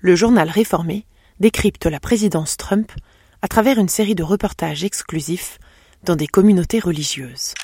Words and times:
le 0.00 0.14
journal 0.14 0.48
réformé 0.48 1.06
décrypte 1.40 1.86
la 1.86 2.00
présidence 2.00 2.56
Trump 2.56 2.92
à 3.42 3.48
travers 3.48 3.78
une 3.78 3.88
série 3.88 4.14
de 4.14 4.22
reportages 4.22 4.84
exclusifs 4.84 5.58
dans 6.04 6.16
des 6.16 6.26
communautés 6.26 6.78
religieuses. 6.78 7.54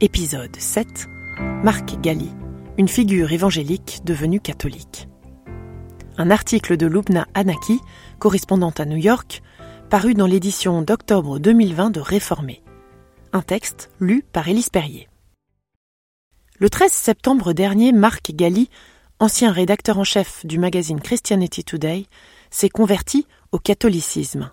Épisode 0.00 0.54
7 0.56 1.06
Marc 1.62 1.98
Galli, 2.00 2.30
une 2.78 2.88
figure 2.88 3.32
évangélique 3.32 4.00
devenue 4.04 4.40
catholique. 4.40 5.08
Un 6.18 6.30
article 6.30 6.76
de 6.76 6.86
Lubna 6.86 7.26
Anaki, 7.34 7.80
correspondante 8.18 8.80
à 8.80 8.84
New 8.84 8.98
York, 8.98 9.42
paru 9.88 10.12
dans 10.12 10.26
l'édition 10.26 10.82
d'octobre 10.82 11.38
2020 11.38 11.90
de 11.90 12.00
Réformé. 12.00 12.62
Un 13.32 13.42
texte 13.42 13.90
lu 13.98 14.22
par 14.32 14.48
Élise 14.48 14.68
Perrier. 14.68 15.08
Le 16.58 16.68
13 16.68 16.92
septembre 16.92 17.54
dernier, 17.54 17.92
Marc 17.92 18.32
Galli, 18.32 18.68
ancien 19.20 19.52
rédacteur 19.52 19.98
en 19.98 20.04
chef 20.04 20.44
du 20.46 20.58
magazine 20.58 21.00
Christianity 21.00 21.62
Today, 21.62 22.06
s'est 22.50 22.70
converti 22.70 23.26
au 23.52 23.58
catholicisme. 23.58 24.50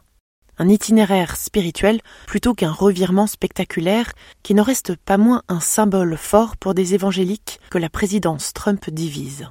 Un 0.59 0.67
itinéraire 0.67 1.37
spirituel 1.37 2.01
plutôt 2.25 2.53
qu'un 2.53 2.71
revirement 2.71 3.27
spectaculaire 3.27 4.11
qui 4.43 4.53
n'en 4.53 4.63
reste 4.63 4.95
pas 4.95 5.17
moins 5.17 5.43
un 5.47 5.61
symbole 5.61 6.17
fort 6.17 6.57
pour 6.57 6.73
des 6.73 6.93
évangéliques 6.93 7.59
que 7.69 7.77
la 7.77 7.89
présidence 7.89 8.53
Trump 8.53 8.89
divise. 8.89 9.47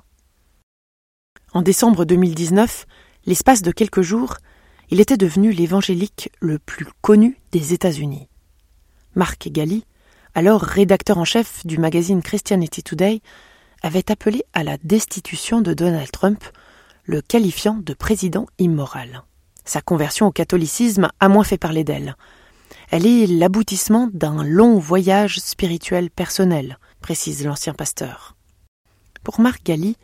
En 1.55 1.63
décembre 1.63 2.05
2019, 2.05 2.87
l'espace 3.25 3.63
de 3.63 3.71
quelques 3.71 4.03
jours, 4.03 4.37
il 4.91 5.01
était 5.01 5.17
devenu 5.17 5.53
l'évangélique 5.53 6.31
le 6.41 6.59
plus 6.59 6.87
connu 7.01 7.39
des 7.53 7.73
États-Unis. 7.73 8.29
Marc 9.15 9.49
Galli, 9.49 9.85
alors 10.35 10.61
rédacteur 10.61 11.17
en 11.17 11.25
chef 11.25 11.65
du 11.65 11.79
magazine 11.79 12.21
Christianity 12.21 12.83
Today, 12.83 13.23
avait 13.87 14.11
appelé 14.11 14.43
à 14.53 14.65
la 14.65 14.77
destitution 14.79 15.61
de 15.61 15.73
Donald 15.73 16.11
Trump, 16.11 16.45
le 17.05 17.23
qualifiant 17.23 17.75
de 17.75 17.95
président 17.95 18.47
immoral. 18.59 19.23
Sa 19.65 19.81
conversion 19.81 20.27
au 20.27 20.33
catholicisme 20.33 21.09
a 21.21 21.29
moins 21.29 21.45
fait 21.45 21.59
parler 21.59 21.85
d'elle. 21.85 22.17
Elle 22.91 23.07
est 23.07 23.27
l'aboutissement 23.27 24.09
d'un 24.13 24.45
long 24.45 24.79
voyage 24.79 25.39
spirituel 25.39 26.11
personnel, 26.11 26.79
précise 27.01 27.45
l'ancien 27.45 27.75
pasteur. 27.75 28.37
Pour 29.23 29.41
Marc 29.41 29.65
Galli, 29.65 29.97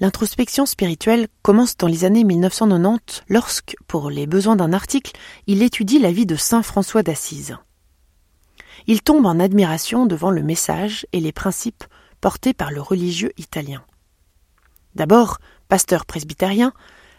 l'introspection 0.00 0.66
spirituelle 0.66 1.28
commence 1.42 1.76
dans 1.76 1.86
les 1.86 2.04
années 2.04 2.24
1990 2.24 3.24
lorsque, 3.28 3.76
pour 3.86 4.10
les 4.10 4.26
besoins 4.26 4.56
d'un 4.56 4.72
article, 4.72 5.12
il 5.46 5.62
étudie 5.62 5.98
la 5.98 6.12
vie 6.12 6.26
de 6.26 6.36
saint 6.36 6.62
François 6.62 7.02
d'Assise 7.02 7.58
il 8.88 9.02
tombe 9.02 9.26
en 9.26 9.38
admiration 9.38 10.06
devant 10.06 10.30
le 10.30 10.42
message 10.42 11.06
et 11.12 11.20
les 11.20 11.32
principes 11.32 11.84
portés 12.20 12.54
par 12.54 12.70
le 12.70 12.80
religieux 12.80 13.32
italien. 13.36 13.82
D'abord 14.94 15.38
pasteur 15.68 16.06
presbytérien, 16.06 16.72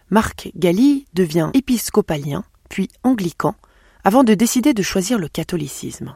Marc 0.10 0.52
Galli 0.56 1.06
devient 1.14 1.50
épiscopalien, 1.54 2.44
puis 2.70 2.90
anglican, 3.04 3.56
avant 4.04 4.24
de 4.24 4.34
décider 4.34 4.74
de 4.74 4.82
choisir 4.82 5.20
le 5.20 5.28
catholicisme. 5.28 6.16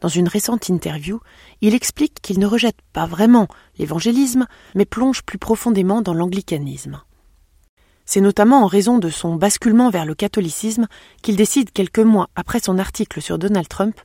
Dans 0.00 0.08
une 0.08 0.28
récente 0.28 0.68
interview, 0.68 1.20
il 1.62 1.74
explique 1.74 2.20
qu'il 2.20 2.38
ne 2.38 2.46
rejette 2.46 2.76
pas 2.92 3.06
vraiment 3.06 3.48
l'évangélisme, 3.78 4.46
mais 4.74 4.84
plonge 4.84 5.22
plus 5.22 5.38
profondément 5.38 6.02
dans 6.02 6.12
l'anglicanisme. 6.12 7.00
C'est 8.04 8.20
notamment 8.20 8.62
en 8.62 8.66
raison 8.66 8.98
de 8.98 9.10
son 9.10 9.34
basculement 9.34 9.90
vers 9.90 10.06
le 10.06 10.14
catholicisme 10.14 10.86
qu'il 11.22 11.36
décide 11.36 11.72
quelques 11.72 11.98
mois 11.98 12.28
après 12.36 12.60
son 12.60 12.78
article 12.78 13.20
sur 13.20 13.38
Donald 13.38 13.68
Trump 13.68 13.98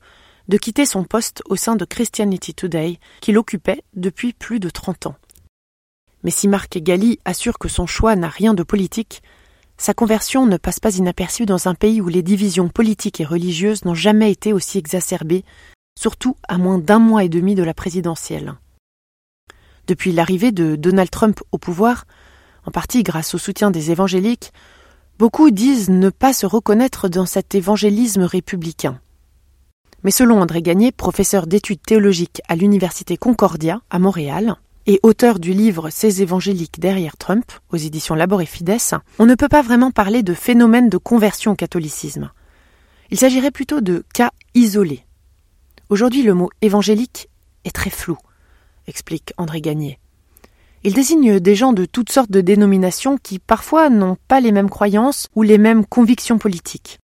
de 0.48 0.58
quitter 0.58 0.86
son 0.86 1.04
poste 1.04 1.42
au 1.46 1.56
sein 1.56 1.76
de 1.76 1.86
Christianity 1.86 2.54
Today 2.54 3.00
qu'il 3.22 3.38
occupait 3.38 3.84
depuis 3.96 4.34
plus 4.34 4.60
de 4.60 4.70
30 4.70 5.08
ans. 5.08 5.16
Mais 6.24 6.32
si 6.32 6.48
Marc 6.48 6.78
Galli 6.78 7.20
assure 7.26 7.58
que 7.58 7.70
son 7.70 7.88
choix 7.88 8.16
n'a 8.16 8.30
rien 8.30 8.54
de 8.54 8.64
politique, 8.64 9.24
sa 9.78 9.94
conversion 9.94 10.46
ne 10.46 10.58
passe 10.58 10.80
pas 10.80 10.96
inaperçue 10.96 11.48
dans 11.48 11.68
un 11.68 11.74
pays 11.74 12.02
où 12.02 12.08
les 12.08 12.22
divisions 12.22 12.70
politiques 12.70 13.20
et 13.20 13.26
religieuses 13.26 13.84
n'ont 13.86 13.96
jamais 13.96 14.32
été 14.32 14.54
aussi 14.54 14.78
exacerbées, 14.78 15.44
surtout 15.98 16.36
à 16.48 16.58
moins 16.58 16.78
d'un 16.78 17.00
mois 17.00 17.24
et 17.24 17.30
demi 17.30 17.56
de 17.56 17.64
la 17.64 17.74
présidentielle. 17.74 18.54
Depuis 19.88 20.12
l'arrivée 20.12 20.52
de 20.52 20.76
Donald 20.76 21.10
Trump 21.10 21.40
au 21.52 21.58
pouvoir, 21.58 22.06
en 22.66 22.72
partie 22.72 23.02
grâce 23.02 23.34
au 23.34 23.40
soutien 23.40 23.72
des 23.72 23.90
évangéliques, 23.90 24.54
beaucoup 25.18 25.50
disent 25.50 25.90
ne 25.90 26.10
pas 26.10 26.34
se 26.34 26.46
reconnaître 26.46 27.10
dans 27.10 27.26
cet 27.26 27.56
évangélisme 27.56 28.24
républicain. 28.24 29.00
Mais 30.04 30.12
selon 30.12 30.42
André 30.42 30.62
Gagné, 30.62 30.92
professeur 30.92 31.46
d'études 31.46 31.82
théologiques 31.82 32.42
à 32.48 32.56
l'Université 32.56 33.18
Concordia 33.18 33.82
à 33.90 34.00
Montréal, 34.00 34.56
et 34.88 35.00
auteur 35.04 35.40
du 35.40 35.54
livre 35.54 35.90
Ces 35.92 36.22
évangéliques 36.24 36.80
derrière 36.80 37.18
Trump, 37.18 37.46
aux 37.72 37.78
éditions 37.78 38.16
Labor 38.16 38.42
et 38.42 38.48
Fides, 38.48 38.78
on 39.20 39.26
ne 39.26 39.36
peut 39.36 39.48
pas 39.48 39.62
vraiment 39.62 39.92
parler 39.92 40.24
de 40.24 40.34
phénomène 40.34 40.90
de 40.90 40.98
conversion 40.98 41.52
au 41.52 41.56
catholicisme. 41.56 42.32
Il 43.12 43.18
s'agirait 43.18 43.52
plutôt 43.52 43.82
de 43.82 44.04
cas 44.14 44.32
isolés. 44.56 45.06
Aujourd'hui, 45.90 46.24
le 46.24 46.34
mot 46.34 46.50
évangélique 46.62 47.30
est 47.66 47.76
très 47.76 47.90
flou, 47.90 48.18
explique 48.88 49.34
André 49.38 49.62
Gagné. 49.62 50.00
Il 50.84 50.94
désigne 50.94 51.40
des 51.40 51.54
gens 51.54 51.74
de 51.74 51.86
toutes 51.86 52.12
sortes 52.12 52.32
de 52.32 52.42
dénominations 52.42 53.18
qui 53.22 53.38
parfois 53.38 53.90
n'ont 53.90 54.18
pas 54.28 54.40
les 54.40 54.52
mêmes 54.52 54.70
croyances 54.70 55.28
ou 55.36 55.44
les 55.44 55.60
mêmes 55.60 55.86
convictions 55.86 56.40
politiques. 56.40 57.01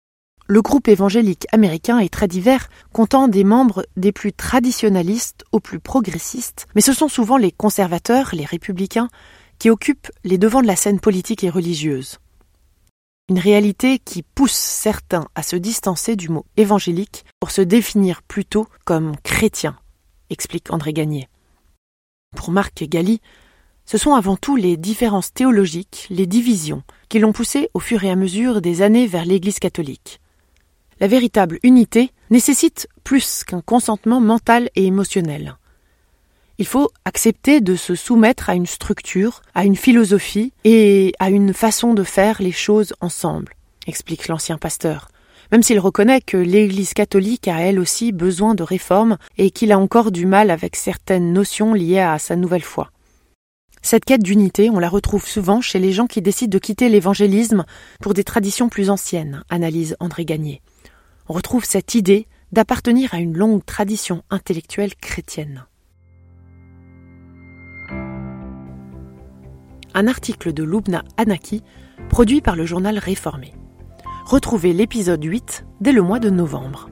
Le 0.48 0.62
groupe 0.62 0.88
évangélique 0.88 1.48
américain 1.52 1.98
est 1.98 2.14
très 2.14 2.28
divers, 2.28 2.70
comptant 2.94 3.28
des 3.28 3.44
membres 3.44 3.84
des 3.98 4.12
plus 4.12 4.32
traditionnalistes 4.32 5.44
aux 5.52 5.60
plus 5.60 5.80
progressistes, 5.80 6.68
mais 6.76 6.82
ce 6.82 6.94
sont 6.94 7.08
souvent 7.08 7.38
les 7.38 7.52
conservateurs, 7.52 8.30
les 8.34 8.46
républicains, 8.46 9.10
qui 9.58 9.72
occupent 9.72 10.12
les 10.24 10.38
devants 10.38 10.62
de 10.62 10.68
la 10.68 10.76
scène 10.76 11.00
politique 11.00 11.44
et 11.44 11.50
religieuse. 11.50 12.20
Une 13.28 13.40
réalité 13.40 13.98
qui 13.98 14.22
pousse 14.22 14.54
certains 14.54 15.28
à 15.34 15.42
se 15.42 15.56
distancer 15.56 16.16
du 16.16 16.30
mot 16.30 16.46
évangélique 16.58 17.26
pour 17.40 17.50
se 17.50 17.62
définir 17.62 18.22
plutôt 18.22 18.68
comme 18.86 19.16
chrétien, 19.24 19.76
explique 20.30 20.72
André 20.72 20.94
Gagné. 20.94 21.28
Pour 22.36 22.52
Marc 22.52 22.84
Galli, 22.84 23.20
ce 23.86 23.98
sont 23.98 24.14
avant 24.14 24.36
tout 24.36 24.58
les 24.58 24.78
différences 24.78 25.34
théologiques, 25.34 26.06
les 26.12 26.28
divisions, 26.28 26.84
qui 27.10 27.18
l'ont 27.18 27.34
poussé 27.34 27.72
au 27.74 27.80
fur 27.80 28.04
et 28.04 28.12
à 28.12 28.16
mesure 28.16 28.62
des 28.62 28.84
années 28.84 29.08
vers 29.08 29.26
l'Église 29.26 29.58
catholique. 29.58 30.20
La 31.02 31.08
véritable 31.08 31.60
unité 31.64 32.12
nécessite 32.30 32.88
plus 33.04 33.44
qu'un 33.44 33.60
consentement 33.60 34.22
mental 34.22 34.70
et 34.76 34.86
émotionnel. 34.86 35.58
Il 36.58 36.66
faut 36.66 36.90
accepter 37.04 37.60
de 37.60 37.76
se 37.76 37.96
soumettre 37.96 38.50
à 38.50 38.56
une 38.56 38.66
structure, 38.66 39.42
à 39.54 39.66
une 39.66 39.76
philosophie 39.76 40.54
et 40.64 41.14
à 41.20 41.30
une 41.30 41.54
façon 41.54 41.94
de 41.94 42.04
faire 42.04 42.42
les 42.42 42.54
choses 42.54 42.94
ensemble, 43.02 43.56
explique 43.88 44.30
l'ancien 44.30 44.58
pasteur, 44.58 45.10
même 45.52 45.64
s'il 45.64 45.80
reconnaît 45.80 46.22
que 46.22 46.38
l'Église 46.38 46.94
catholique 46.94 47.50
a 47.50 47.60
elle 47.60 47.78
aussi 47.78 48.14
besoin 48.14 48.56
de 48.56 48.64
réformes 48.64 49.18
et 49.38 49.52
qu'il 49.52 49.74
a 49.74 49.80
encore 49.80 50.12
du 50.12 50.26
mal 50.26 50.50
avec 50.50 50.78
certaines 50.78 51.34
notions 51.34 51.74
liées 51.74 52.00
à 52.00 52.18
sa 52.20 52.38
nouvelle 52.38 52.64
foi. 52.64 52.90
Cette 53.82 54.06
quête 54.06 54.24
d'unité, 54.24 54.70
on 54.70 54.80
la 54.80 54.90
retrouve 54.90 55.28
souvent 55.28 55.60
chez 55.60 55.78
les 55.78 55.92
gens 55.92 56.08
qui 56.08 56.22
décident 56.22 56.54
de 56.54 56.58
quitter 56.58 56.88
l'évangélisme 56.88 57.66
pour 58.02 58.14
des 58.14 58.24
traditions 58.24 58.70
plus 58.70 58.90
anciennes, 58.90 59.44
analyse 59.50 59.98
André 60.00 60.24
Gagné 60.24 60.62
on 61.28 61.34
retrouve 61.34 61.66
cette 61.66 61.96
idée 61.96 62.28
d'appartenir 62.52 63.14
à 63.14 63.20
une 63.20 63.38
longue 63.38 63.66
tradition 63.66 64.24
intellectuelle 64.30 64.96
chrétienne. 64.96 65.66
Un 69.94 70.08
article 70.08 70.54
de 70.54 70.64
Lubna 70.64 71.04
Anaki, 71.18 71.64
produit 72.10 72.42
par 72.42 72.56
le 72.56 72.66
journal 72.66 72.98
Réformé. 72.98 73.54
Retrouvez 74.26 74.74
l'épisode 74.74 75.24
8 75.24 75.66
dès 75.82 75.92
le 75.92 76.02
mois 76.02 76.20
de 76.20 76.30
novembre. 76.30 76.90